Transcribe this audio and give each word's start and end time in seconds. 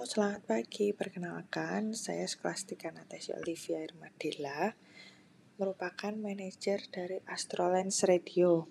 selamat 0.00 0.48
pagi. 0.48 0.96
Perkenalkan, 0.96 1.92
saya 1.92 2.24
Skolastika 2.24 2.88
Natasha 2.88 3.36
Olivia 3.36 3.84
Irmadilla, 3.84 4.72
merupakan 5.60 6.16
manajer 6.16 6.88
dari 6.88 7.20
Astrolens 7.28 8.08
Radio. 8.08 8.64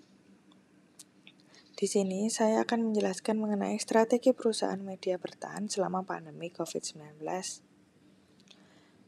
Di 1.78 1.86
sini 1.86 2.26
saya 2.34 2.66
akan 2.66 2.90
menjelaskan 2.90 3.38
mengenai 3.38 3.78
strategi 3.78 4.34
perusahaan 4.34 4.82
media 4.82 5.22
bertahan 5.22 5.70
selama 5.70 6.02
pandemi 6.02 6.50
COVID-19. 6.50 7.22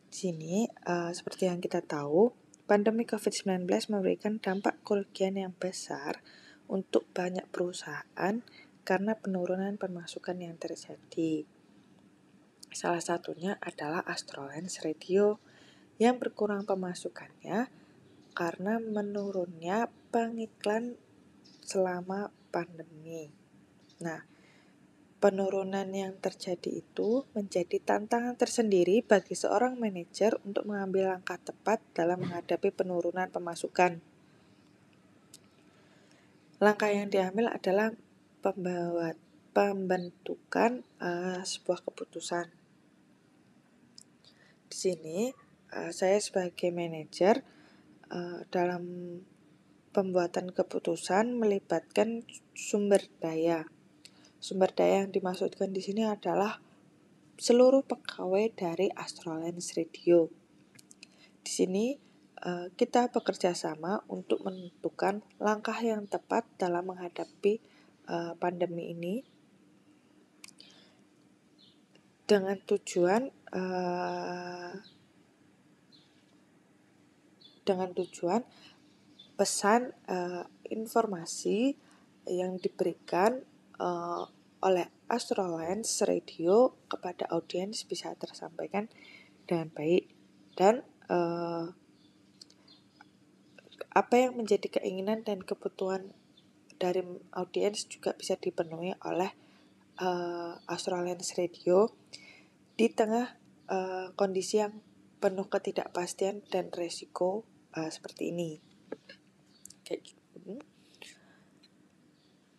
Di 0.07 0.15
sini, 0.15 0.71
uh, 0.87 1.11
seperti 1.11 1.51
yang 1.51 1.59
kita 1.59 1.83
tahu, 1.83 2.31
pandemi 2.71 3.03
COVID-19 3.03 3.67
memberikan 3.91 4.39
dampak 4.39 4.79
kerugian 4.87 5.35
yang 5.35 5.59
besar 5.59 6.23
untuk 6.71 7.03
banyak 7.11 7.51
perusahaan 7.51 8.47
karena 8.87 9.13
penurunan 9.19 9.75
pemasukan 9.75 10.39
yang 10.39 10.55
terjadi. 10.55 11.62
Salah 12.73 13.05
satunya 13.05 13.61
adalah 13.61 14.01
Astrolens 14.09 14.81
Radio 14.81 15.37
yang 16.01 16.17
berkurang 16.17 16.65
pemasukannya 16.65 17.69
karena 18.33 18.81
menurunnya 18.81 19.93
pengiklan 20.09 20.97
selama 21.61 22.33
pandemi. 22.49 23.29
Nah, 24.01 24.25
penurunan 25.21 25.85
yang 25.93 26.17
terjadi 26.17 26.81
itu 26.81 27.29
menjadi 27.37 27.77
tantangan 27.77 28.41
tersendiri 28.41 29.05
bagi 29.05 29.37
seorang 29.37 29.77
manajer 29.77 30.41
untuk 30.49 30.65
mengambil 30.65 31.13
langkah 31.13 31.37
tepat 31.37 31.85
dalam 31.93 32.25
menghadapi 32.25 32.73
penurunan 32.73 33.29
pemasukan. 33.29 34.01
Langkah 36.57 36.89
yang 36.89 37.13
diambil 37.13 37.53
adalah 37.53 37.93
pembawa 38.41 39.13
pembentukan 39.53 40.81
uh, 41.05 41.45
sebuah 41.45 41.85
keputusan 41.85 42.62
di 44.73 44.79
sini 44.81 45.19
uh, 45.77 45.93
saya 45.93 46.17
sebagai 46.17 46.73
manajer 46.73 47.45
uh, 48.09 48.41
dalam 48.49 48.81
pembuatan 49.93 50.49
keputusan 50.49 51.37
melibatkan 51.37 52.25
sumber 52.57 53.05
daya. 53.21 53.69
Sumber 54.41 54.73
daya 54.73 55.05
yang 55.05 55.13
dimaksudkan 55.13 55.77
di 55.77 55.85
sini 55.85 56.09
adalah 56.09 56.65
seluruh 57.37 57.85
pegawai 57.85 58.49
dari 58.57 58.89
Astrolens 58.97 59.77
Radio. 59.77 60.33
Di 61.45 61.53
sini 61.53 61.93
uh, 62.41 62.73
kita 62.73 63.13
bekerja 63.13 63.53
sama 63.53 64.01
untuk 64.09 64.41
menentukan 64.49 65.21
langkah 65.37 65.77
yang 65.85 66.09
tepat 66.09 66.49
dalam 66.57 66.89
menghadapi 66.89 67.85
pandemi 68.43 68.91
ini 68.91 69.23
dengan 72.27 72.59
tujuan 72.67 73.31
uh, 73.53 74.73
dengan 77.63 77.95
tujuan 77.95 78.43
pesan 79.39 79.95
uh, 80.11 80.45
informasi 80.69 81.79
yang 82.29 82.59
diberikan 82.59 83.43
uh, 83.79 84.27
oleh 84.63 84.87
Astrolens 85.11 86.07
Radio 86.07 86.79
kepada 86.87 87.27
audiens 87.35 87.83
bisa 87.85 88.15
tersampaikan 88.15 88.87
dengan 89.45 89.69
baik 89.75 90.09
dan 90.55 90.87
uh, 91.11 91.75
apa 93.93 94.15
yang 94.17 94.39
menjadi 94.39 94.81
keinginan 94.81 95.21
dan 95.27 95.45
kebutuhan 95.45 96.17
dari 96.81 97.05
audiens 97.37 97.85
juga 97.87 98.17
bisa 98.17 98.39
dipenuhi 98.41 98.97
oleh 99.05 99.31
uh, 100.01 100.57
Astrolens 100.71 101.37
Radio 101.37 101.93
di 102.79 102.89
tengah 102.89 103.42
uh, 103.69 104.11
kondisi 104.17 104.63
yang 104.63 104.81
penuh 105.23 105.47
ketidakpastian 105.47 106.43
dan 106.51 106.75
resiko 106.75 107.47
uh, 107.79 107.91
seperti 107.91 108.35
ini. 108.35 108.59
Kayak 109.87 110.01
gitu. 110.15 110.59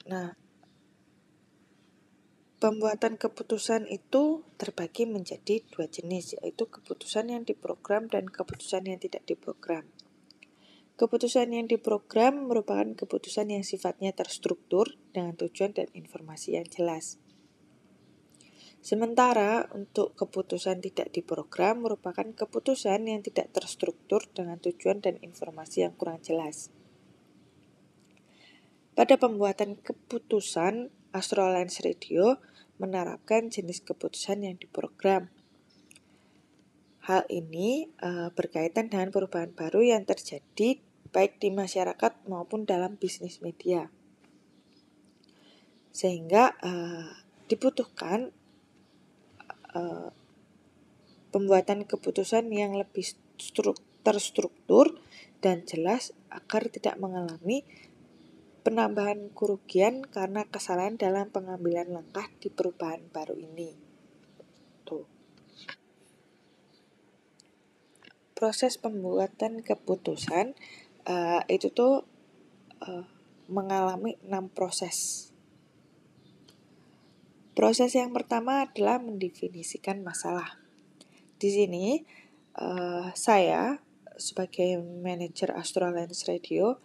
Nah, 0.04 0.36
pembuatan 2.60 3.20
keputusan 3.20 3.88
itu 3.92 4.48
terbagi 4.56 5.04
menjadi 5.08 5.64
dua 5.72 5.88
jenis, 5.88 6.40
yaitu 6.40 6.68
keputusan 6.68 7.32
yang 7.32 7.44
diprogram 7.44 8.08
dan 8.08 8.28
keputusan 8.28 8.88
yang 8.88 9.00
tidak 9.00 9.28
diprogram. 9.28 9.88
Keputusan 10.94 11.50
yang 11.52 11.66
diprogram 11.66 12.46
merupakan 12.46 12.86
keputusan 12.94 13.50
yang 13.50 13.66
sifatnya 13.66 14.14
terstruktur 14.14 14.94
dengan 15.10 15.34
tujuan 15.34 15.74
dan 15.74 15.90
informasi 15.92 16.56
yang 16.60 16.70
jelas. 16.70 17.23
Sementara 18.84 19.72
untuk 19.72 20.12
keputusan 20.20 20.84
tidak 20.84 21.16
diprogram 21.16 21.88
merupakan 21.88 22.28
keputusan 22.36 23.08
yang 23.08 23.24
tidak 23.24 23.56
terstruktur 23.56 24.28
dengan 24.36 24.60
tujuan 24.60 25.00
dan 25.00 25.16
informasi 25.24 25.88
yang 25.88 25.96
kurang 25.96 26.20
jelas. 26.20 26.68
Pada 28.92 29.16
pembuatan 29.16 29.80
keputusan, 29.80 30.92
Astrolens 31.16 31.80
Radio 31.80 32.44
menerapkan 32.76 33.48
jenis 33.48 33.80
keputusan 33.88 34.44
yang 34.44 34.60
diprogram. 34.60 35.32
Hal 37.08 37.24
ini 37.32 37.88
uh, 38.04 38.36
berkaitan 38.36 38.92
dengan 38.92 39.16
perubahan 39.16 39.56
baru 39.56 39.80
yang 39.80 40.04
terjadi 40.04 40.84
baik 41.16 41.40
di 41.40 41.56
masyarakat 41.56 42.28
maupun 42.28 42.68
dalam 42.68 43.00
bisnis 43.00 43.40
media. 43.40 43.88
Sehingga 45.96 46.52
uh, 46.60 47.24
dibutuhkan 47.48 48.36
uh, 49.74 50.10
pembuatan 51.34 51.86
keputusan 51.90 52.54
yang 52.54 52.78
lebih 52.78 53.18
terstruktur 54.06 55.02
dan 55.42 55.66
jelas 55.66 56.16
agar 56.30 56.70
tidak 56.70 56.96
mengalami 57.02 57.66
penambahan 58.64 59.28
kerugian 59.36 60.08
karena 60.08 60.48
kesalahan 60.48 60.96
dalam 60.96 61.28
pengambilan 61.34 61.92
langkah 61.92 62.32
di 62.40 62.48
perubahan 62.48 63.04
baru 63.12 63.36
ini. 63.36 63.76
Tuh. 64.88 65.04
Proses 68.32 68.80
pembuatan 68.80 69.66
keputusan 69.66 70.56
uh, 71.10 71.42
itu 71.52 71.68
tuh 71.76 72.08
uh, 72.88 73.06
mengalami 73.52 74.16
enam 74.24 74.48
proses. 74.48 75.30
Proses 77.54 77.94
yang 77.94 78.10
pertama 78.14 78.66
adalah 78.66 78.98
mendefinisikan 78.98 80.02
masalah. 80.02 80.58
Di 81.38 81.54
sini 81.54 82.02
uh, 82.58 83.14
saya 83.14 83.78
sebagai 84.18 84.82
manajer 84.82 85.54
Astrolens 85.54 86.26
Radio 86.26 86.82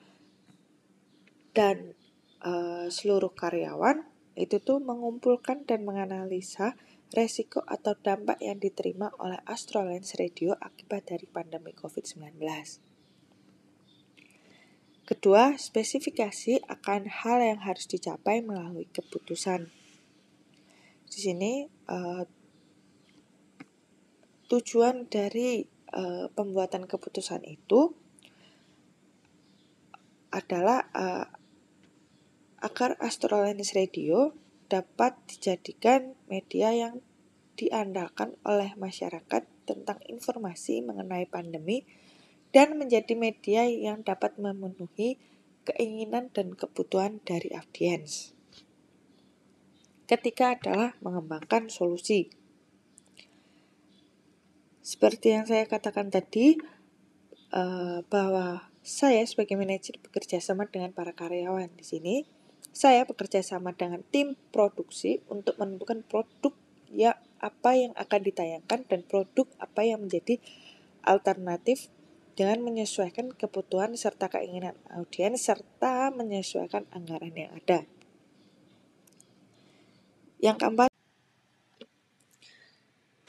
dan 1.57 1.97
uh, 2.45 2.93
seluruh 2.93 3.33
karyawan 3.33 4.05
itu 4.39 4.61
tuh 4.63 4.79
mengumpulkan 4.79 5.67
dan 5.67 5.83
menganalisa 5.83 6.79
resiko 7.17 7.65
atau 7.65 7.97
dampak 7.97 8.37
yang 8.45 8.61
diterima 8.61 9.09
oleh 9.19 9.41
Astrolens 9.49 10.15
Radio 10.21 10.53
akibat 10.61 11.09
dari 11.09 11.25
pandemi 11.25 11.73
COVID-19. 11.73 12.39
Kedua, 15.09 15.57
spesifikasi 15.57 16.69
akan 16.69 17.09
hal 17.09 17.41
yang 17.41 17.65
harus 17.65 17.89
dicapai 17.89 18.45
melalui 18.45 18.85
keputusan. 18.93 19.73
Di 21.09 21.19
sini 21.19 21.65
uh, 21.89 22.23
tujuan 24.49 25.09
dari 25.09 25.65
uh, 25.93 26.29
pembuatan 26.33 26.85
keputusan 26.85 27.45
itu 27.49 27.93
adalah 30.29 30.89
uh, 30.93 31.27
agar 32.61 33.01
Astrolens 33.01 33.73
Radio 33.73 34.37
dapat 34.69 35.17
dijadikan 35.25 36.13
media 36.29 36.77
yang 36.77 37.01
diandalkan 37.57 38.37
oleh 38.45 38.77
masyarakat 38.77 39.49
tentang 39.65 39.99
informasi 40.07 40.85
mengenai 40.85 41.25
pandemi 41.27 41.89
dan 42.53 42.77
menjadi 42.77 43.13
media 43.17 43.65
yang 43.69 44.05
dapat 44.05 44.37
memenuhi 44.37 45.21
keinginan 45.65 46.33
dan 46.33 46.57
kebutuhan 46.57 47.21
dari 47.25 47.53
audiens 47.53 48.38
ketika 50.09 50.57
adalah 50.57 50.97
mengembangkan 51.05 51.69
solusi. 51.69 52.33
Seperti 54.81 55.37
yang 55.37 55.45
saya 55.45 55.69
katakan 55.69 56.09
tadi, 56.09 56.57
uh, 57.53 58.01
bahwa 58.09 58.69
saya 58.81 59.21
sebagai 59.29 59.61
manajer 59.61 60.01
bekerja 60.01 60.41
sama 60.41 60.65
dengan 60.65 60.97
para 60.97 61.13
karyawan 61.13 61.69
di 61.77 61.85
sini. 61.85 62.17
Saya 62.73 63.05
bekerja 63.05 63.45
sama 63.45 63.77
dengan 63.77 64.01
tim 64.09 64.39
produksi 64.55 65.21
untuk 65.29 65.61
menentukan 65.61 66.05
produk 66.09 66.55
ya 66.89 67.21
apa 67.39 67.77
yang 67.77 67.93
akan 67.95 68.21
ditayangkan 68.23 68.89
dan 68.89 69.01
produk 69.05 69.45
apa 69.61 69.85
yang 69.85 70.09
menjadi 70.09 70.41
alternatif 71.05 71.93
dengan 72.39 72.63
menyesuaikan 72.63 73.35
kebutuhan 73.35 73.99
serta 73.99 74.31
keinginan 74.31 74.79
audiens 74.95 75.43
serta 75.43 76.15
menyesuaikan 76.15 76.87
anggaran 76.95 77.35
yang 77.35 77.51
ada. 77.51 77.83
Yang 80.39 80.57
keempat, 80.63 80.91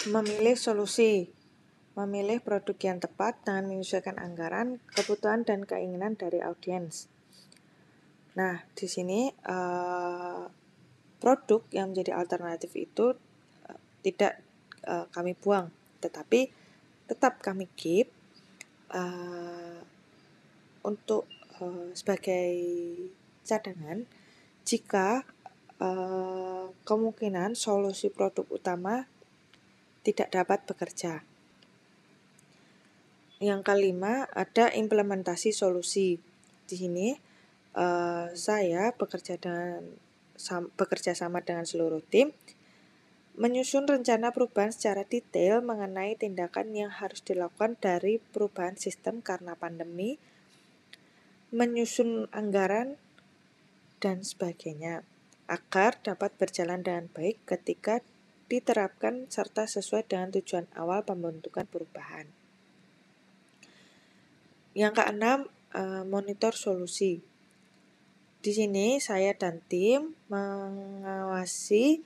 Memilih 0.07 0.55
solusi 0.55 1.27
memilih 1.99 2.39
produk 2.39 2.79
yang 2.79 3.03
tepat 3.03 3.35
dengan 3.43 3.67
menyesuaikan 3.67 4.15
anggaran, 4.15 4.79
kebutuhan 4.95 5.43
dan 5.43 5.67
keinginan 5.67 6.15
dari 6.15 6.39
audiens. 6.39 7.11
Nah, 8.39 8.63
di 8.71 8.87
sini 8.87 9.27
uh, 9.27 10.47
produk 11.19 11.67
yang 11.75 11.91
menjadi 11.91 12.15
alternatif 12.15 12.71
itu 12.79 13.11
uh, 13.67 13.79
tidak 13.99 14.39
uh, 14.87 15.11
kami 15.11 15.35
buang, 15.35 15.67
tetapi 15.99 16.47
tetap 17.11 17.43
kami 17.43 17.67
keep 17.75 18.07
untuk 20.81 21.29
sebagai 21.93 22.49
cadangan 23.45 24.09
jika 24.65 25.21
uh, 25.79 26.71
kemungkinan 26.85 27.55
solusi 27.55 28.11
produk 28.11 28.45
utama 28.51 29.07
tidak 30.03 30.31
dapat 30.31 30.63
bekerja. 30.67 31.23
Yang 33.39 33.61
kelima, 33.63 34.27
ada 34.35 34.71
implementasi 34.71 35.55
solusi. 35.55 36.19
Di 36.69 36.75
sini 36.75 37.15
uh, 37.75 38.29
saya 38.35 38.91
bekerja 38.93 39.39
dengan 39.39 39.81
bekerja 40.79 41.11
sama 41.11 41.43
dengan 41.43 41.67
seluruh 41.67 41.99
tim 42.07 42.31
menyusun 43.39 43.87
rencana 43.87 44.35
perubahan 44.35 44.75
secara 44.75 45.07
detail 45.07 45.63
mengenai 45.63 46.19
tindakan 46.19 46.75
yang 46.75 46.91
harus 46.91 47.23
dilakukan 47.23 47.79
dari 47.79 48.19
perubahan 48.19 48.75
sistem 48.75 49.23
karena 49.23 49.55
pandemi, 49.55 50.19
menyusun 51.55 52.27
anggaran 52.35 52.99
dan 54.03 54.27
sebagainya 54.27 55.07
agar 55.49 55.97
dapat 56.05 56.29
berjalan 56.37 56.85
dengan 56.85 57.09
baik 57.09 57.41
ketika 57.49 58.05
diterapkan 58.49 59.25
serta 59.29 59.65
sesuai 59.65 60.05
dengan 60.05 60.29
tujuan 60.33 60.69
awal 60.77 61.01
pembentukan 61.01 61.65
perubahan. 61.65 62.29
Yang 64.77 64.93
keenam, 65.01 65.39
uh, 65.73 66.05
monitor 66.05 66.53
solusi. 66.53 67.21
Di 68.39 68.51
sini 68.55 69.01
saya 69.03 69.35
dan 69.35 69.59
tim 69.67 70.15
mengawasi 70.31 71.99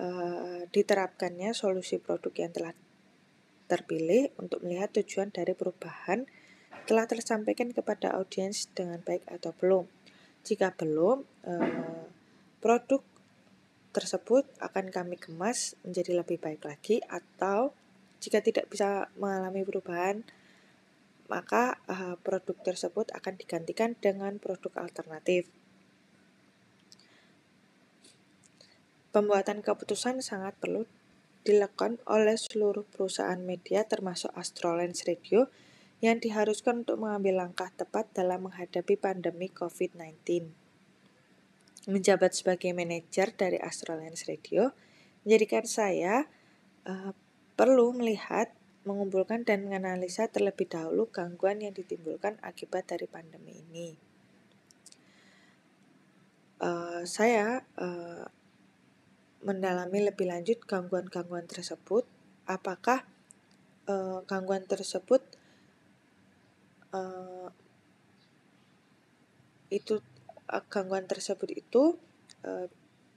uh, 0.00 0.64
diterapkannya 0.70 1.52
solusi 1.52 2.00
produk 2.00 2.32
yang 2.34 2.52
telah 2.54 2.72
terpilih 3.68 4.32
untuk 4.40 4.64
melihat 4.64 4.96
tujuan 4.96 5.28
dari 5.28 5.52
perubahan 5.52 6.24
telah 6.88 7.04
tersampaikan 7.04 7.68
kepada 7.76 8.16
audiens 8.16 8.72
dengan 8.72 9.04
baik 9.04 9.28
atau 9.28 9.52
belum. 9.52 9.84
Jika 10.40 10.72
belum, 10.72 11.28
uh, 11.44 12.17
produk 12.58 13.02
tersebut 13.94 14.46
akan 14.62 14.92
kami 14.92 15.16
kemas 15.18 15.74
menjadi 15.82 16.22
lebih 16.22 16.38
baik 16.38 16.62
lagi 16.62 17.02
atau 17.06 17.74
jika 18.18 18.42
tidak 18.42 18.70
bisa 18.70 19.10
mengalami 19.18 19.62
perubahan 19.62 20.26
maka 21.28 21.76
uh, 21.86 22.16
produk 22.24 22.56
tersebut 22.64 23.12
akan 23.12 23.36
digantikan 23.36 23.92
dengan 24.00 24.40
produk 24.40 24.72
alternatif. 24.80 25.44
Pembuatan 29.12 29.60
keputusan 29.60 30.24
sangat 30.24 30.56
perlu 30.56 30.88
dilakukan 31.44 32.00
oleh 32.08 32.36
seluruh 32.36 32.84
perusahaan 32.88 33.40
media 33.40 33.84
termasuk 33.84 34.32
Astrolens 34.36 35.04
Radio 35.04 35.48
yang 36.00 36.20
diharuskan 36.20 36.84
untuk 36.84 37.00
mengambil 37.00 37.44
langkah 37.44 37.72
tepat 37.72 38.08
dalam 38.12 38.48
menghadapi 38.48 38.96
pandemi 39.00 39.48
COVID-19. 39.52 40.57
Menjabat 41.88 42.36
sebagai 42.36 42.68
manajer 42.76 43.32
dari 43.32 43.56
Astrolens 43.56 44.28
Radio 44.28 44.76
menjadikan 45.24 45.64
saya 45.64 46.28
uh, 46.84 47.16
perlu 47.56 47.96
melihat 47.96 48.52
mengumpulkan 48.84 49.48
dan 49.48 49.64
menganalisa 49.64 50.28
terlebih 50.28 50.68
dahulu 50.68 51.08
gangguan 51.08 51.64
yang 51.64 51.72
ditimbulkan 51.72 52.36
akibat 52.44 52.92
dari 52.92 53.08
pandemi 53.08 53.64
ini. 53.64 53.88
Uh, 56.60 57.08
saya 57.08 57.64
uh, 57.80 58.28
mendalami 59.40 60.12
lebih 60.12 60.28
lanjut 60.28 60.60
gangguan-gangguan 60.68 61.48
tersebut, 61.48 62.04
apakah 62.44 63.08
uh, 63.88 64.20
gangguan 64.28 64.68
tersebut 64.68 65.24
uh, 66.92 67.48
itu 69.72 70.04
gangguan 70.72 71.04
tersebut 71.04 71.52
itu 71.52 72.00
uh, 72.44 72.66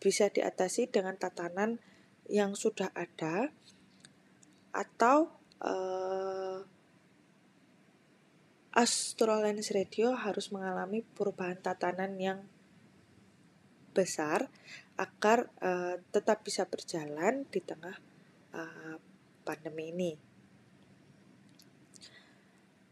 bisa 0.02 0.28
diatasi 0.28 0.92
dengan 0.92 1.16
tatanan 1.16 1.80
yang 2.28 2.56
sudah 2.56 2.92
ada 2.96 3.54
atau 4.72 5.32
uh, 5.64 6.64
Astrolens 8.72 9.68
Radio 9.76 10.16
harus 10.16 10.48
mengalami 10.56 11.04
perubahan 11.04 11.60
tatanan 11.60 12.16
yang 12.16 12.40
besar 13.92 14.48
agar 14.96 15.52
uh, 15.60 16.00
tetap 16.16 16.48
bisa 16.48 16.64
berjalan 16.64 17.44
di 17.52 17.60
tengah 17.60 18.00
uh, 18.56 18.96
pandemi 19.44 19.92
ini. 19.92 20.12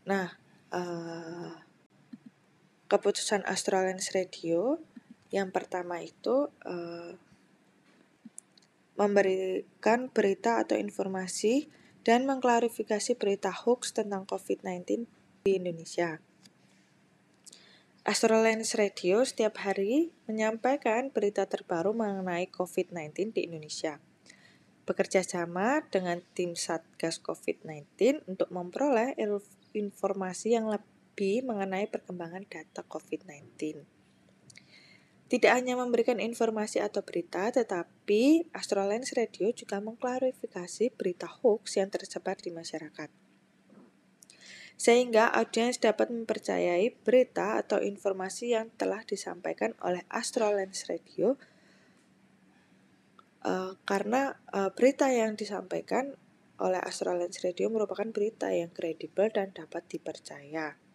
Nah, 0.04 0.28
uh, 0.76 1.69
keputusan 2.90 3.46
Astrolens 3.46 4.18
Radio 4.18 4.82
yang 5.30 5.54
pertama 5.54 6.02
itu 6.02 6.50
uh, 6.66 7.14
memberikan 8.98 10.10
berita 10.10 10.60
atau 10.66 10.76
informasi 10.76 11.70
dan 12.02 12.26
mengklarifikasi 12.26 13.14
berita 13.16 13.54
hoax 13.54 13.94
tentang 13.94 14.26
COVID-19 14.26 15.06
di 15.46 15.52
Indonesia. 15.56 16.18
Astrolens 18.04 18.74
Radio 18.74 19.22
setiap 19.22 19.62
hari 19.62 20.10
menyampaikan 20.26 21.14
berita 21.14 21.46
terbaru 21.46 21.94
mengenai 21.94 22.50
COVID-19 22.50 23.38
di 23.38 23.46
Indonesia. 23.46 24.02
Bekerja 24.90 25.22
sama 25.22 25.86
dengan 25.94 26.26
tim 26.34 26.58
Satgas 26.58 27.22
COVID-19 27.22 28.26
untuk 28.26 28.50
memperoleh 28.50 29.14
informasi 29.78 30.58
yang 30.58 30.74
lebih 30.74 30.99
mengenai 31.44 31.92
perkembangan 31.92 32.48
data 32.48 32.82
COVID-19. 32.88 33.84
Tidak 35.30 35.52
hanya 35.54 35.78
memberikan 35.78 36.18
informasi 36.18 36.82
atau 36.82 37.06
berita, 37.06 37.54
tetapi 37.54 38.50
Astrolens 38.50 39.14
Radio 39.14 39.54
juga 39.54 39.78
mengklarifikasi 39.78 40.90
berita 40.98 41.30
hoax 41.30 41.78
yang 41.78 41.94
tersebar 41.94 42.34
di 42.42 42.50
masyarakat. 42.50 43.14
Sehingga 44.74 45.30
audiens 45.30 45.78
dapat 45.78 46.10
mempercayai 46.10 46.98
berita 47.06 47.62
atau 47.62 47.78
informasi 47.78 48.58
yang 48.58 48.74
telah 48.74 49.06
disampaikan 49.06 49.78
oleh 49.86 50.02
Astrolens 50.10 50.90
Radio 50.90 51.38
uh, 53.46 53.78
karena 53.86 54.34
uh, 54.50 54.74
berita 54.74 55.14
yang 55.14 55.38
disampaikan 55.38 56.18
oleh 56.58 56.82
Astrolens 56.82 57.38
Radio 57.46 57.70
merupakan 57.70 58.08
berita 58.10 58.50
yang 58.50 58.74
kredibel 58.74 59.30
dan 59.30 59.54
dapat 59.54 59.86
dipercaya. 59.88 60.89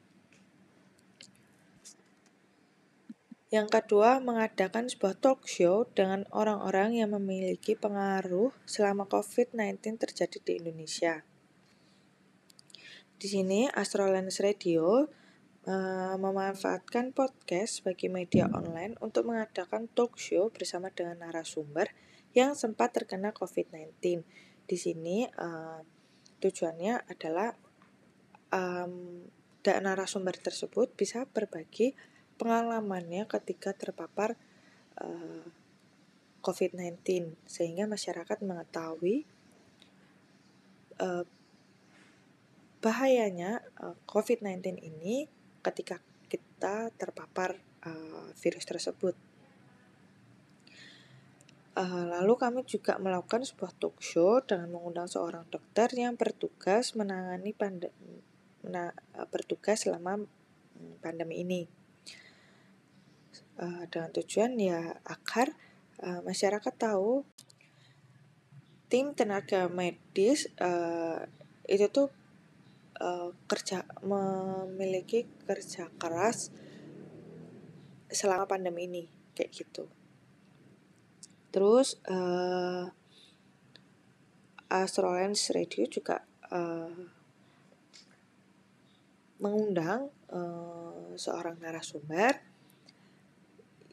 Yang 3.54 3.70
kedua, 3.70 4.18
mengadakan 4.18 4.90
sebuah 4.90 5.14
talk 5.22 5.46
show 5.46 5.86
dengan 5.94 6.26
orang-orang 6.34 6.98
yang 6.98 7.14
memiliki 7.14 7.78
pengaruh 7.78 8.50
selama 8.66 9.06
COVID-19 9.06 9.94
terjadi 9.94 10.42
di 10.42 10.52
Indonesia. 10.58 11.22
Di 13.14 13.30
sini, 13.30 13.70
Astrolens 13.70 14.42
Radio 14.42 15.06
uh, 15.70 16.16
memanfaatkan 16.18 17.14
podcast 17.14 17.78
sebagai 17.78 18.10
media 18.10 18.50
online 18.50 18.98
untuk 18.98 19.30
mengadakan 19.30 19.86
talk 19.86 20.18
show 20.18 20.50
bersama 20.50 20.90
dengan 20.90 21.22
narasumber 21.22 21.94
yang 22.34 22.58
sempat 22.58 22.90
terkena 22.90 23.30
COVID-19. 23.30 24.26
Di 24.66 24.74
sini, 24.74 25.30
uh, 25.30 25.78
tujuannya 26.42 27.06
adalah 27.06 27.54
um, 28.50 29.30
narasumber 29.62 30.42
tersebut 30.42 30.90
bisa 30.98 31.22
berbagi 31.30 31.94
pengalamannya 32.44 33.24
ketika 33.24 33.72
terpapar 33.72 34.36
uh, 35.00 35.08
eh, 35.08 35.48
COVID-19 36.44 37.32
sehingga 37.48 37.88
masyarakat 37.88 38.44
mengetahui 38.44 39.24
uh, 41.00 41.24
bahayanya 42.84 43.64
uh, 43.80 43.96
COVID-19 44.04 44.76
ini 44.76 45.24
ketika 45.64 46.04
kita 46.28 46.92
terpapar 47.00 47.56
uh, 47.88 48.28
virus 48.36 48.68
tersebut. 48.68 49.16
Uh, 51.74 52.06
lalu 52.06 52.36
kami 52.36 52.60
juga 52.68 53.00
melakukan 53.00 53.42
sebuah 53.42 53.72
talk 53.80 53.98
show 54.04 54.44
dengan 54.44 54.68
mengundang 54.68 55.08
seorang 55.08 55.48
dokter 55.48 55.88
yang 55.96 56.14
bertugas 56.14 56.92
menangani 56.92 57.56
pandemi, 57.56 58.20
mena, 58.62 58.92
bertugas 59.32 59.88
selama 59.88 60.22
mm, 60.22 61.00
pandemi 61.02 61.40
ini 61.40 61.83
uh, 63.58 63.84
dengan 63.90 64.10
tujuan 64.14 64.56
ya 64.58 64.98
agar 65.04 65.54
uh, 66.02 66.20
masyarakat 66.22 66.74
tahu 66.74 67.22
tim 68.88 69.16
tenaga 69.16 69.66
medis 69.66 70.46
uh, 70.62 71.26
itu 71.66 71.86
tuh 71.90 72.08
uh, 73.00 73.34
kerja 73.50 73.82
memiliki 74.04 75.26
kerja 75.48 75.90
keras 75.98 76.54
selama 78.10 78.46
pandemi 78.46 78.86
ini 78.86 79.04
kayak 79.34 79.50
gitu. 79.50 79.90
Terus 81.50 81.98
uh, 82.10 82.90
Astrolens 84.70 85.54
Radio 85.54 85.86
juga 85.86 86.22
uh, 86.50 86.98
mengundang 89.38 90.10
uh, 90.30 91.14
seorang 91.14 91.58
narasumber 91.62 92.53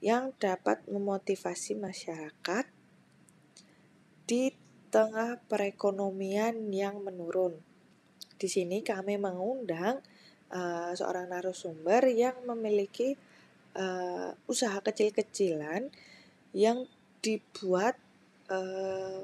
yang 0.01 0.33
dapat 0.41 0.81
memotivasi 0.89 1.77
masyarakat 1.77 2.65
di 4.25 4.49
tengah 4.89 5.39
perekonomian 5.45 6.73
yang 6.73 6.99
menurun. 7.05 7.55
Di 8.35 8.49
sini 8.49 8.81
kami 8.81 9.21
mengundang 9.21 10.01
uh, 10.49 10.91
seorang 10.97 11.29
narasumber 11.29 12.09
yang 12.09 12.33
memiliki 12.49 13.15
uh, 13.77 14.33
usaha 14.49 14.81
kecil-kecilan 14.81 15.93
yang 16.51 16.89
dibuat 17.21 17.95
uh, 18.49 19.23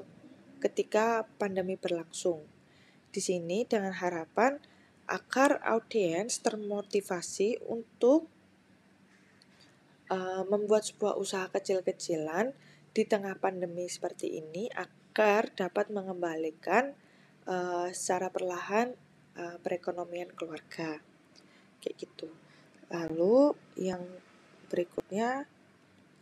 ketika 0.62 1.26
pandemi 1.36 1.74
berlangsung. 1.74 2.46
Di 3.10 3.18
sini 3.18 3.66
dengan 3.66 3.92
harapan 3.98 4.62
agar 5.08 5.58
audiens 5.64 6.38
termotivasi 6.44 7.64
untuk 7.66 8.28
uh, 10.08 10.42
membuat 10.48 10.84
sebuah 10.88 11.16
usaha 11.16 11.46
kecil-kecilan 11.48 12.52
di 12.92 13.02
tengah 13.04 13.36
pandemi 13.38 13.86
seperti 13.86 14.40
ini 14.40 14.66
agar 14.72 15.52
dapat 15.54 15.92
mengembalikan 15.92 16.96
uh, 17.46 17.88
secara 17.92 18.32
perlahan 18.32 18.96
uh, 19.38 19.56
perekonomian 19.60 20.32
keluarga. 20.34 21.00
Kayak 21.78 21.96
gitu. 22.08 22.28
Lalu 22.88 23.54
yang 23.78 24.02
berikutnya 24.72 25.48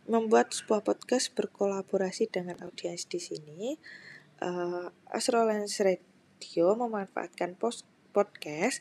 membuat 0.07 0.55
sebuah 0.55 0.87
podcast 0.87 1.35
berkolaborasi 1.35 2.31
dengan 2.31 2.55
audiens 2.63 3.03
di 3.07 3.19
sini. 3.19 3.75
Uh, 4.37 4.87
Astrolens 5.09 5.81
Radio 5.81 6.77
memanfaatkan 6.77 7.57
post 7.57 7.83
podcast 8.15 8.79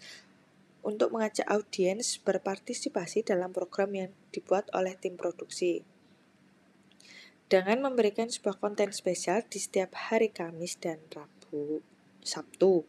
untuk 0.87 1.11
mengajak 1.11 1.43
audiens 1.51 2.23
berpartisipasi 2.23 3.27
dalam 3.27 3.51
program 3.51 3.91
yang 3.91 4.11
dibuat 4.31 4.71
oleh 4.71 4.95
tim 4.95 5.19
produksi. 5.19 5.83
Dengan 7.51 7.83
memberikan 7.83 8.31
sebuah 8.31 8.63
konten 8.63 8.95
spesial 8.95 9.43
di 9.51 9.59
setiap 9.59 9.99
hari 10.11 10.31
Kamis 10.31 10.79
dan 10.79 11.03
Rabu, 11.11 11.83
Sabtu. 12.23 12.87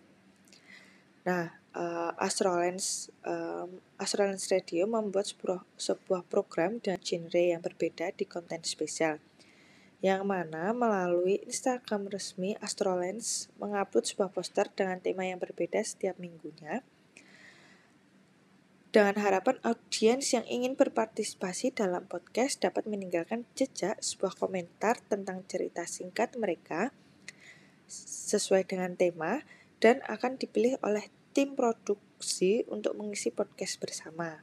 Nah, 1.25 1.57
uh, 1.73 2.13
Astrolens 2.21 3.09
um, 3.25 3.81
Astrolens 3.97 4.45
Radio 4.53 4.85
membuat 4.85 5.33
sebuah, 5.33 5.65
sebuah 5.77 6.21
program 6.29 6.77
dan 6.77 7.01
genre 7.01 7.41
yang 7.41 7.61
berbeda 7.65 8.13
di 8.13 8.29
konten 8.29 8.61
spesial 8.61 9.17
yang 9.97 10.29
mana 10.29 10.77
melalui 10.77 11.41
Instagram 11.49 12.05
resmi 12.13 12.53
Astrolens 12.61 13.49
mengupload 13.57 14.05
sebuah 14.05 14.29
poster 14.29 14.69
dengan 14.69 15.01
tema 15.01 15.25
yang 15.25 15.41
berbeda 15.41 15.81
setiap 15.81 16.21
minggunya 16.21 16.85
dengan 18.87 19.19
harapan 19.19 19.59
audiens 19.67 20.31
yang 20.31 20.47
ingin 20.47 20.79
berpartisipasi 20.79 21.75
dalam 21.75 22.07
podcast 22.07 22.63
dapat 22.63 22.87
meninggalkan 22.87 23.43
jejak 23.51 23.99
sebuah 23.99 24.39
komentar 24.39 25.03
tentang 25.11 25.43
cerita 25.43 25.83
singkat 25.83 26.39
mereka 26.39 26.95
sesuai 27.91 28.63
dengan 28.63 28.95
tema 28.95 29.43
dan 29.83 29.99
akan 30.07 30.39
dipilih 30.39 30.79
oleh 30.83 31.11
tim 31.35 31.53
produksi 31.53 32.63
untuk 32.71 32.95
mengisi 32.95 33.27
podcast 33.29 33.75
bersama. 33.77 34.41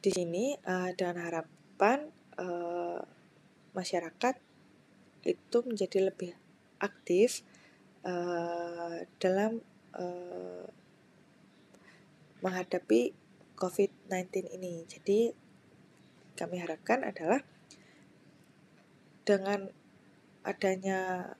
Di 0.00 0.10
sini 0.14 0.56
uh, 0.64 0.90
dengan 0.96 1.28
harapan 1.28 2.08
uh, 2.40 3.04
masyarakat 3.76 4.34
itu 5.28 5.58
menjadi 5.66 6.08
lebih 6.08 6.32
aktif 6.80 7.44
uh, 8.06 9.04
dalam 9.20 9.60
uh, 9.92 10.77
menghadapi 12.40 13.12
COVID-19 13.58 14.54
ini. 14.54 14.86
Jadi 14.86 15.34
kami 16.38 16.62
harapkan 16.62 17.02
adalah 17.02 17.42
dengan 19.26 19.68
adanya 20.46 21.34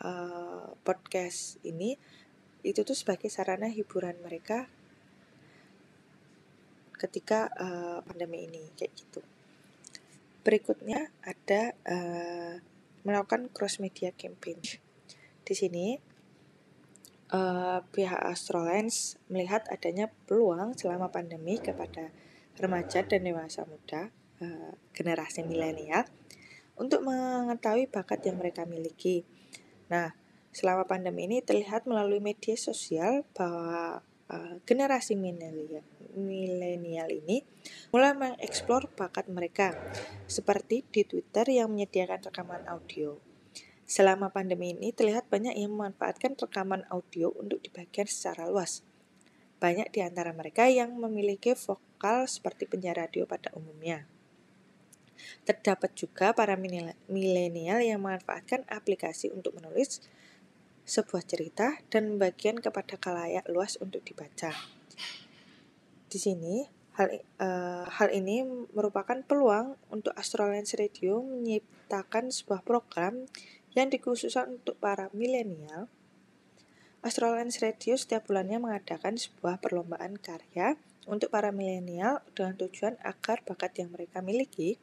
uh, 0.00 0.72
podcast 0.86 1.60
ini 1.66 1.98
itu 2.62 2.80
tuh 2.86 2.94
sebagai 2.94 3.28
sarana 3.28 3.68
hiburan 3.68 4.18
mereka 4.22 4.70
ketika 6.98 7.50
uh, 7.54 7.98
pandemi 8.02 8.46
ini 8.46 8.70
kayak 8.74 8.94
gitu. 8.94 9.20
Berikutnya 10.42 11.10
ada 11.22 11.74
uh, 11.86 12.54
melakukan 13.06 13.50
cross 13.54 13.78
media 13.78 14.10
campaign. 14.14 14.58
Di 15.46 15.54
sini 15.54 16.07
uh, 17.32 17.84
pihak 17.92 18.20
Astrolens 18.20 19.20
melihat 19.28 19.64
adanya 19.68 20.10
peluang 20.28 20.76
selama 20.76 21.12
pandemi 21.12 21.60
kepada 21.60 22.12
remaja 22.58 23.04
dan 23.06 23.22
dewasa 23.24 23.64
muda 23.68 24.10
uh, 24.42 24.72
generasi 24.96 25.44
milenial 25.46 26.04
untuk 26.78 27.02
mengetahui 27.02 27.90
bakat 27.90 28.22
yang 28.26 28.38
mereka 28.38 28.62
miliki. 28.64 29.26
Nah, 29.90 30.14
selama 30.54 30.86
pandemi 30.86 31.26
ini 31.26 31.42
terlihat 31.42 31.86
melalui 31.90 32.22
media 32.22 32.54
sosial 32.54 33.26
bahwa 33.34 34.00
uh, 34.30 34.54
generasi 34.62 35.18
milenial 35.18 37.08
ini 37.10 37.42
mulai 37.90 38.14
mengeksplor 38.14 38.90
bakat 38.94 39.26
mereka, 39.30 39.74
seperti 40.30 40.86
di 40.88 41.02
Twitter 41.04 41.46
yang 41.50 41.74
menyediakan 41.74 42.30
rekaman 42.30 42.62
audio. 42.70 43.27
Selama 43.88 44.28
pandemi 44.28 44.76
ini 44.76 44.92
terlihat 44.92 45.32
banyak 45.32 45.56
yang 45.56 45.72
memanfaatkan 45.72 46.36
rekaman 46.36 46.84
audio 46.92 47.32
untuk 47.40 47.64
dibagikan 47.64 48.04
secara 48.04 48.44
luas. 48.44 48.84
Banyak 49.64 49.88
di 49.96 50.04
antara 50.04 50.36
mereka 50.36 50.68
yang 50.68 50.92
memiliki 50.92 51.56
vokal 51.56 52.28
seperti 52.28 52.68
penyiar 52.68 53.00
radio 53.00 53.24
pada 53.24 53.48
umumnya. 53.56 54.04
Terdapat 55.48 55.96
juga 55.96 56.36
para 56.36 56.52
milenial 57.08 57.80
yang 57.80 58.04
memanfaatkan 58.04 58.68
aplikasi 58.68 59.32
untuk 59.32 59.56
menulis 59.56 60.04
sebuah 60.84 61.24
cerita 61.24 61.80
dan 61.88 62.12
membagikan 62.12 62.60
kepada 62.60 63.00
kalayak 63.00 63.48
luas 63.48 63.80
untuk 63.80 64.04
dibaca. 64.04 64.52
Di 66.12 66.18
sini, 66.20 66.68
hal, 66.96 67.24
uh, 67.40 67.88
hal 67.88 68.08
ini 68.12 68.44
merupakan 68.72 69.16
peluang 69.24 69.80
untuk 69.88 70.12
Astrolens 70.12 70.76
Radio 70.76 71.24
menciptakan 71.24 72.28
sebuah 72.28 72.60
program 72.64 73.24
yang 73.72 73.92
dikhususkan 73.92 74.60
untuk 74.60 74.80
para 74.80 75.12
milenial. 75.16 75.90
Astrolens 77.04 77.62
Radio 77.62 77.94
setiap 77.94 78.26
bulannya 78.26 78.58
mengadakan 78.58 79.16
sebuah 79.16 79.62
perlombaan 79.62 80.18
karya 80.18 80.76
untuk 81.08 81.32
para 81.32 81.54
milenial 81.54 82.20
dengan 82.36 82.58
tujuan 82.58 83.00
agar 83.00 83.40
bakat 83.46 83.80
yang 83.80 83.94
mereka 83.94 84.20
miliki 84.20 84.76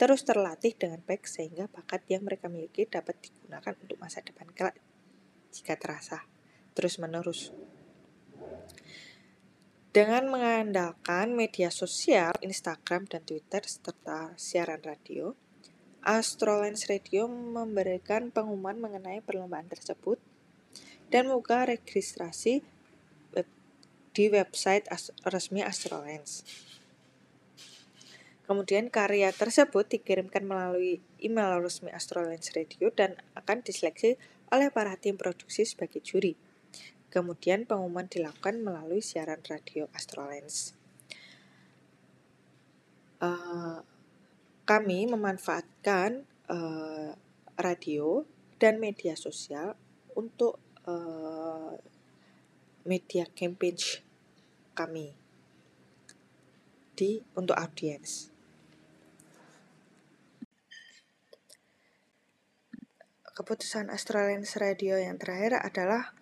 terus 0.00 0.24
terlatih 0.24 0.72
dengan 0.72 1.04
baik 1.04 1.28
sehingga 1.28 1.68
bakat 1.68 2.08
yang 2.08 2.24
mereka 2.24 2.48
miliki 2.48 2.88
dapat 2.88 3.20
digunakan 3.20 3.76
untuk 3.76 4.00
masa 4.00 4.24
depan 4.24 4.48
kelak 4.56 4.80
jika 5.52 5.76
terasa 5.76 6.24
terus-menerus. 6.72 7.52
Dengan 9.90 10.30
mengandalkan 10.30 11.34
media 11.34 11.68
sosial, 11.68 12.32
Instagram 12.40 13.10
dan 13.10 13.26
Twitter 13.26 13.60
serta 13.66 14.38
siaran 14.38 14.80
radio, 14.86 15.34
Astrolens 16.00 16.88
Radio 16.88 17.28
memberikan 17.28 18.32
pengumuman 18.32 18.80
mengenai 18.80 19.20
perlombaan 19.20 19.68
tersebut 19.68 20.16
dan 21.12 21.28
membuka 21.28 21.68
registrasi 21.68 22.64
di 24.10 24.24
website 24.26 24.90
resmi 25.26 25.62
Astrolens. 25.62 26.42
Kemudian 28.50 28.90
karya 28.90 29.30
tersebut 29.30 29.86
dikirimkan 29.86 30.42
melalui 30.42 30.98
email 31.22 31.62
resmi 31.62 31.94
Astrolens 31.94 32.50
Radio 32.50 32.90
dan 32.90 33.14
akan 33.38 33.62
diseleksi 33.62 34.18
oleh 34.50 34.74
para 34.74 34.98
tim 34.98 35.14
produksi 35.14 35.62
sebagai 35.62 36.02
juri. 36.02 36.34
Kemudian 37.14 37.62
pengumuman 37.62 38.10
dilakukan 38.10 38.58
melalui 38.58 38.98
siaran 38.98 39.38
radio 39.46 39.86
Astrolens. 39.94 40.74
Uh, 43.22 43.86
kami 44.66 45.06
memanfaatkan 45.06 45.69
uh, 46.52 47.12
radio 47.56 48.24
dan 48.60 48.76
media 48.76 49.16
sosial 49.16 49.76
untuk 50.16 50.60
uh, 50.84 51.76
media 52.84 53.24
campaign 53.32 53.76
kami 54.76 55.12
di 56.96 57.24
untuk 57.32 57.56
audiens. 57.56 58.30
keputusan 63.40 63.88
Australians 63.88 64.52
Radio 64.60 65.00
yang 65.00 65.16
terakhir 65.16 65.56
adalah 65.64 66.12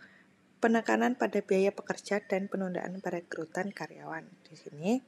penekanan 0.62 1.19
pada 1.19 1.43
biaya 1.43 1.75
pekerja 1.75 2.23
dan 2.23 2.47
penundaan 2.47 3.03
perekrutan 3.03 3.75
karyawan. 3.75 4.23
Di 4.47 4.55
sini, 4.55 5.03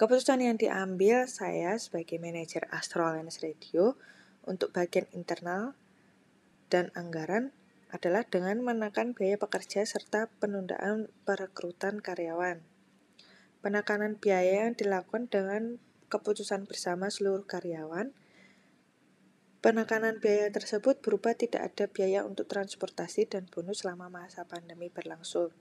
keputusan 0.00 0.40
yang 0.40 0.56
diambil 0.56 1.28
saya 1.28 1.76
sebagai 1.76 2.16
manajer 2.16 2.64
Australians 2.72 3.44
Radio 3.44 4.00
untuk 4.48 4.72
bagian 4.72 5.04
internal 5.12 5.76
dan 6.72 6.88
anggaran 6.96 7.52
adalah 7.92 8.24
dengan 8.24 8.64
menekan 8.64 9.12
biaya 9.12 9.36
pekerja 9.36 9.84
serta 9.84 10.32
penundaan 10.40 11.12
perekrutan 11.28 12.00
karyawan. 12.00 12.64
Penekanan 13.60 14.16
biaya 14.16 14.64
yang 14.64 14.72
dilakukan 14.72 15.28
dengan 15.28 15.76
keputusan 16.08 16.64
bersama 16.64 17.12
seluruh 17.12 17.44
karyawan 17.44 18.16
Penekanan 19.60 20.24
biaya 20.24 20.48
tersebut 20.48 21.04
berupa 21.04 21.36
tidak 21.36 21.60
ada 21.60 21.84
biaya 21.84 22.24
untuk 22.24 22.48
transportasi 22.48 23.28
dan 23.28 23.44
bonus 23.44 23.84
selama 23.84 24.08
masa 24.08 24.48
pandemi 24.48 24.88
berlangsung. 24.88 25.52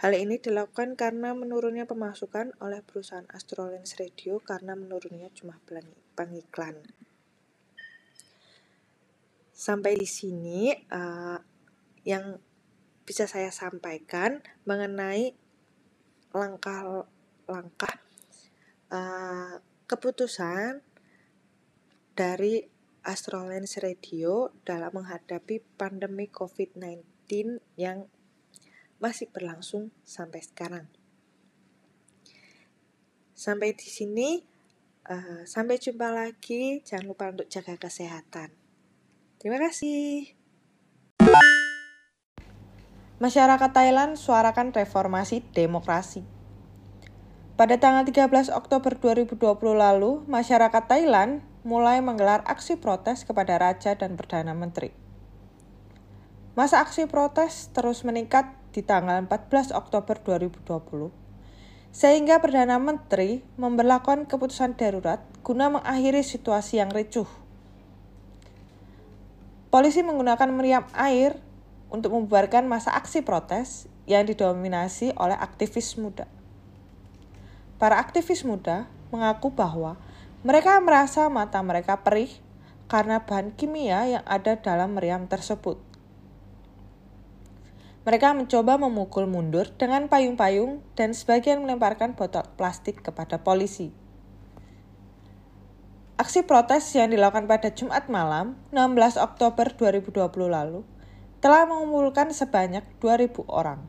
Hal 0.00 0.16
ini 0.16 0.40
dilakukan 0.40 0.96
karena 0.96 1.36
menurunnya 1.36 1.84
pemasukan 1.84 2.56
oleh 2.64 2.80
perusahaan 2.80 3.28
Astrolens 3.36 4.00
Radio 4.00 4.40
karena 4.40 4.72
menurunnya 4.72 5.28
jumlah 5.28 5.60
pengiklan. 6.16 6.80
Sampai 9.52 10.00
di 10.00 10.08
sini 10.08 10.72
uh, 10.72 11.36
yang 12.08 12.40
bisa 13.04 13.28
saya 13.28 13.52
sampaikan 13.52 14.40
mengenai 14.64 15.36
langkah-langkah 16.32 18.00
uh, 18.88 19.60
keputusan 19.84 20.80
dari 22.16 22.64
Astrolens 23.04 23.76
Radio 23.84 24.48
dalam 24.64 24.96
menghadapi 24.96 25.60
pandemi 25.76 26.24
COVID-19 26.32 27.04
yang 27.76 28.08
masih 29.00 29.32
berlangsung 29.32 29.88
sampai 30.04 30.44
sekarang. 30.44 30.86
Sampai 33.32 33.72
di 33.72 33.88
sini, 33.88 34.44
uh, 35.08 35.42
sampai 35.48 35.80
jumpa 35.80 36.12
lagi. 36.12 36.84
Jangan 36.84 37.08
lupa 37.08 37.32
untuk 37.32 37.48
jaga 37.48 37.80
kesehatan. 37.80 38.52
Terima 39.40 39.56
kasih. 39.56 40.36
Masyarakat 43.20 43.70
Thailand 43.72 44.16
suarakan 44.16 44.72
reformasi 44.72 45.44
demokrasi. 45.56 46.24
Pada 47.56 47.76
tanggal 47.76 48.08
13 48.08 48.48
Oktober 48.48 48.96
2020 48.96 49.36
lalu, 49.76 50.24
masyarakat 50.24 50.84
Thailand 50.88 51.44
mulai 51.60 52.00
menggelar 52.00 52.40
aksi 52.48 52.80
protes 52.80 53.28
kepada 53.28 53.60
Raja 53.60 53.92
dan 53.92 54.16
Perdana 54.16 54.56
Menteri. 54.56 54.96
Masa 56.56 56.80
aksi 56.80 57.04
protes 57.04 57.68
terus 57.76 58.00
meningkat 58.04 58.59
di 58.70 58.82
tanggal 58.86 59.18
14 59.26 59.74
Oktober 59.74 60.18
2020, 60.22 61.10
sehingga 61.90 62.38
Perdana 62.38 62.78
Menteri 62.78 63.42
memperlakukan 63.58 64.30
keputusan 64.30 64.78
darurat 64.78 65.22
guna 65.42 65.70
mengakhiri 65.70 66.22
situasi 66.22 66.78
yang 66.78 66.90
ricuh. 66.94 67.26
Polisi 69.70 70.02
menggunakan 70.02 70.50
meriam 70.50 70.86
air 70.94 71.38
untuk 71.90 72.14
membubarkan 72.14 72.66
masa 72.66 72.94
aksi 72.94 73.22
protes 73.22 73.90
yang 74.06 74.26
didominasi 74.26 75.14
oleh 75.14 75.38
aktivis 75.38 75.98
muda. 75.98 76.26
Para 77.78 77.98
aktivis 77.98 78.42
muda 78.42 78.90
mengaku 79.10 79.54
bahwa 79.54 79.98
mereka 80.46 80.78
merasa 80.82 81.26
mata 81.30 81.62
mereka 81.62 82.00
perih 82.00 82.30
karena 82.90 83.22
bahan 83.22 83.54
kimia 83.54 84.18
yang 84.18 84.24
ada 84.26 84.58
dalam 84.58 84.98
meriam 84.98 85.26
tersebut. 85.30 85.89
Mereka 88.00 88.32
mencoba 88.32 88.80
memukul 88.80 89.28
mundur 89.28 89.68
dengan 89.76 90.08
payung-payung 90.08 90.80
dan 90.96 91.12
sebagian 91.12 91.60
melemparkan 91.60 92.16
botol 92.16 92.48
plastik 92.56 93.04
kepada 93.04 93.44
polisi. 93.44 93.92
Aksi 96.16 96.44
protes 96.44 96.88
yang 96.96 97.12
dilakukan 97.12 97.44
pada 97.44 97.72
Jumat 97.72 98.08
malam, 98.08 98.56
16 98.72 99.20
Oktober 99.20 99.72
2020 99.76 100.16
lalu, 100.48 100.80
telah 101.44 101.64
mengumpulkan 101.68 102.32
sebanyak 102.32 102.84
2.000 103.00 103.44
orang. 103.48 103.84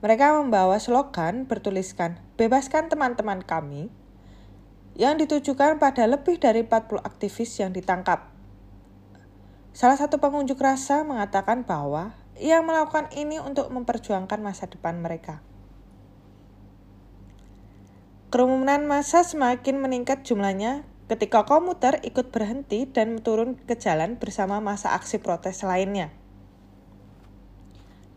Mereka 0.00 0.40
membawa 0.40 0.80
slogan 0.80 1.48
bertuliskan 1.48 2.20
"Bebaskan 2.36 2.92
teman-teman 2.92 3.44
kami" 3.44 3.92
yang 4.92 5.16
ditujukan 5.16 5.80
pada 5.80 6.04
lebih 6.04 6.36
dari 6.36 6.64
40 6.68 7.00
aktivis 7.00 7.52
yang 7.60 7.72
ditangkap. 7.72 8.28
Salah 9.72 9.96
satu 9.96 10.20
pengunjuk 10.20 10.60
rasa 10.60 11.00
mengatakan 11.00 11.64
bahwa 11.64 12.12
ia 12.42 12.58
melakukan 12.58 13.06
ini 13.14 13.38
untuk 13.38 13.70
memperjuangkan 13.70 14.42
masa 14.42 14.66
depan 14.66 14.98
mereka. 14.98 15.38
Kerumunan 18.34 18.82
massa 18.90 19.22
semakin 19.22 19.78
meningkat 19.78 20.26
jumlahnya 20.26 20.82
ketika 21.06 21.46
komuter 21.46 22.02
ikut 22.02 22.34
berhenti 22.34 22.90
dan 22.90 23.22
turun 23.22 23.54
ke 23.54 23.78
jalan 23.78 24.18
bersama 24.18 24.58
masa 24.58 24.96
aksi 24.98 25.22
protes 25.22 25.62
lainnya. 25.62 26.10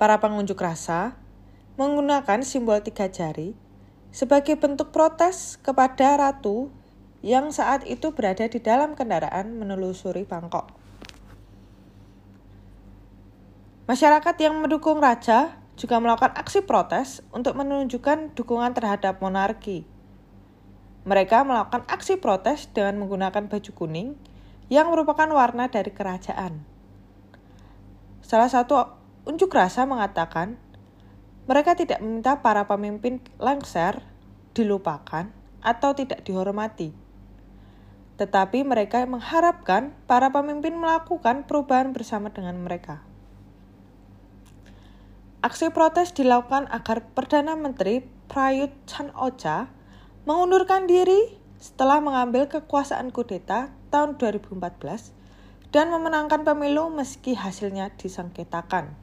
Para 0.01 0.17
pengunjuk 0.17 0.57
rasa 0.57 1.19
menggunakan 1.77 2.41
simbol 2.41 2.81
tiga 2.81 3.11
jari 3.11 3.53
sebagai 4.15 4.55
bentuk 4.55 4.95
protes 4.95 5.59
kepada 5.59 6.15
ratu 6.15 6.71
yang 7.19 7.51
saat 7.51 7.83
itu 7.83 8.15
berada 8.15 8.47
di 8.47 8.63
dalam 8.63 8.95
kendaraan 8.95 9.59
menelusuri 9.59 10.23
Bangkok. 10.23 10.84
Masyarakat 13.85 14.35
yang 14.41 14.57
mendukung 14.57 14.97
raja 14.97 15.61
juga 15.77 16.01
melakukan 16.01 16.33
aksi 16.33 16.65
protes 16.65 17.21
untuk 17.29 17.53
menunjukkan 17.53 18.33
dukungan 18.33 18.73
terhadap 18.73 19.21
monarki. 19.21 19.85
Mereka 21.05 21.45
melakukan 21.45 21.85
aksi 21.85 22.17
protes 22.17 22.65
dengan 22.73 23.05
menggunakan 23.05 23.45
baju 23.45 23.71
kuning 23.77 24.17
yang 24.73 24.89
merupakan 24.89 25.29
warna 25.29 25.69
dari 25.69 25.93
kerajaan. 25.93 26.65
Salah 28.25 28.49
satu 28.49 28.89
unjuk 29.29 29.53
rasa 29.53 29.85
mengatakan 29.85 30.57
mereka 31.45 31.77
tidak 31.77 32.01
meminta 32.01 32.41
para 32.41 32.65
pemimpin 32.65 33.21
lengser 33.37 34.01
dilupakan 34.57 35.29
atau 35.61 35.93
tidak 35.93 36.25
dihormati. 36.25 36.89
Tetapi 38.17 38.65
mereka 38.65 39.05
mengharapkan 39.05 39.93
para 40.09 40.33
pemimpin 40.33 40.73
melakukan 40.73 41.45
perubahan 41.45 41.93
bersama 41.93 42.33
dengan 42.33 42.57
mereka. 42.65 43.05
Aksi 45.45 45.69
protes 45.69 46.09
dilakukan 46.09 46.65
agar 46.73 47.05
Perdana 47.13 47.53
Menteri 47.53 48.01
Prayut 48.01 48.73
Chan 48.89 49.13
Ocha 49.13 49.69
mengundurkan 50.25 50.89
diri 50.89 51.37
setelah 51.61 52.01
mengambil 52.01 52.49
kekuasaan 52.49 53.13
kudeta 53.13 53.69
tahun 53.93 54.17
2014 54.17 54.57
dan 55.69 55.93
memenangkan 55.93 56.41
pemilu 56.41 56.89
meski 56.89 57.37
hasilnya 57.37 57.93
disengketakan. 57.93 58.97